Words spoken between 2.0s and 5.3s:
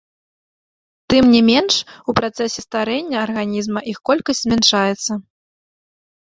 у працэсе старэння арганізма іх колькасць змяншаецца.